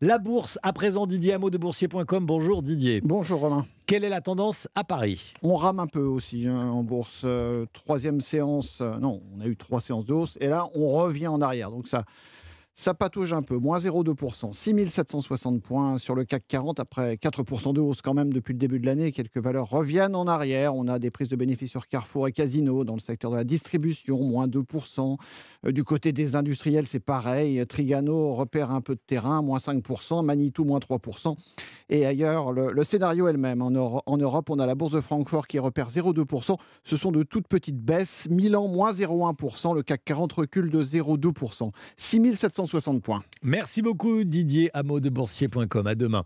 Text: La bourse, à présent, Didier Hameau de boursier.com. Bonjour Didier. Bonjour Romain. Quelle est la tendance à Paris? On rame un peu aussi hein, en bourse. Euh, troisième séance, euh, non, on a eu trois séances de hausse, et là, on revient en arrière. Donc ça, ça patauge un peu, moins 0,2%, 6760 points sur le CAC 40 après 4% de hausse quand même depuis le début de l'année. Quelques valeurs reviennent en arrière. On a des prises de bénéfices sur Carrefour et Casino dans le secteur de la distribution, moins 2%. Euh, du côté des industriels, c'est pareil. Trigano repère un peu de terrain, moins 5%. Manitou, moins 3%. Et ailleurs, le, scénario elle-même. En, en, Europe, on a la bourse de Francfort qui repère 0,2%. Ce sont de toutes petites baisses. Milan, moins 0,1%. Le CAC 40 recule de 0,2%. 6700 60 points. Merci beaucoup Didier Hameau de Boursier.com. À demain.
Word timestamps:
La 0.00 0.18
bourse, 0.18 0.60
à 0.62 0.72
présent, 0.72 1.08
Didier 1.08 1.32
Hameau 1.32 1.50
de 1.50 1.58
boursier.com. 1.58 2.24
Bonjour 2.24 2.62
Didier. 2.62 3.00
Bonjour 3.00 3.40
Romain. 3.40 3.66
Quelle 3.84 4.04
est 4.04 4.08
la 4.08 4.20
tendance 4.20 4.68
à 4.76 4.84
Paris? 4.84 5.34
On 5.42 5.56
rame 5.56 5.80
un 5.80 5.88
peu 5.88 6.02
aussi 6.02 6.46
hein, 6.46 6.68
en 6.68 6.84
bourse. 6.84 7.22
Euh, 7.24 7.66
troisième 7.72 8.20
séance, 8.20 8.78
euh, 8.80 8.96
non, 8.98 9.20
on 9.36 9.40
a 9.40 9.46
eu 9.46 9.56
trois 9.56 9.80
séances 9.80 10.04
de 10.04 10.12
hausse, 10.12 10.38
et 10.40 10.46
là, 10.46 10.68
on 10.76 10.86
revient 10.92 11.26
en 11.26 11.42
arrière. 11.42 11.72
Donc 11.72 11.88
ça, 11.88 12.04
ça 12.78 12.94
patauge 12.94 13.32
un 13.32 13.42
peu, 13.42 13.56
moins 13.56 13.78
0,2%, 13.78 14.52
6760 14.52 15.60
points 15.60 15.98
sur 15.98 16.14
le 16.14 16.24
CAC 16.24 16.44
40 16.46 16.78
après 16.78 17.16
4% 17.16 17.74
de 17.74 17.80
hausse 17.80 18.02
quand 18.02 18.14
même 18.14 18.32
depuis 18.32 18.52
le 18.52 18.60
début 18.60 18.78
de 18.78 18.86
l'année. 18.86 19.10
Quelques 19.10 19.38
valeurs 19.38 19.68
reviennent 19.68 20.14
en 20.14 20.28
arrière. 20.28 20.76
On 20.76 20.86
a 20.86 21.00
des 21.00 21.10
prises 21.10 21.26
de 21.26 21.34
bénéfices 21.34 21.70
sur 21.72 21.88
Carrefour 21.88 22.28
et 22.28 22.32
Casino 22.32 22.84
dans 22.84 22.94
le 22.94 23.00
secteur 23.00 23.32
de 23.32 23.36
la 23.36 23.42
distribution, 23.42 24.22
moins 24.22 24.46
2%. 24.46 25.16
Euh, 25.66 25.72
du 25.72 25.82
côté 25.82 26.12
des 26.12 26.36
industriels, 26.36 26.86
c'est 26.86 27.00
pareil. 27.00 27.66
Trigano 27.66 28.36
repère 28.36 28.70
un 28.70 28.80
peu 28.80 28.94
de 28.94 29.02
terrain, 29.04 29.42
moins 29.42 29.58
5%. 29.58 30.24
Manitou, 30.24 30.62
moins 30.64 30.78
3%. 30.78 31.34
Et 31.90 32.04
ailleurs, 32.04 32.52
le, 32.52 32.84
scénario 32.84 33.28
elle-même. 33.28 33.62
En, 33.62 34.02
en, 34.04 34.16
Europe, 34.16 34.50
on 34.50 34.58
a 34.58 34.66
la 34.66 34.74
bourse 34.74 34.92
de 34.92 35.00
Francfort 35.00 35.46
qui 35.46 35.58
repère 35.58 35.88
0,2%. 35.88 36.56
Ce 36.84 36.96
sont 36.96 37.12
de 37.12 37.22
toutes 37.22 37.48
petites 37.48 37.80
baisses. 37.80 38.28
Milan, 38.30 38.68
moins 38.68 38.92
0,1%. 38.92 39.74
Le 39.74 39.82
CAC 39.82 40.04
40 40.04 40.32
recule 40.32 40.70
de 40.70 40.82
0,2%. 40.84 41.70
6700 41.96 42.66
60 42.66 43.02
points. 43.02 43.22
Merci 43.42 43.82
beaucoup 43.82 44.24
Didier 44.24 44.70
Hameau 44.74 45.00
de 45.00 45.08
Boursier.com. 45.08 45.86
À 45.86 45.94
demain. 45.94 46.16